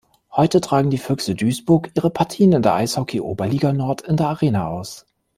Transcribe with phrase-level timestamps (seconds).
[0.31, 5.05] Heute tragen die Füchse Duisburg ihre Partien der Eishockey-Oberliga Nord in der Arena aus.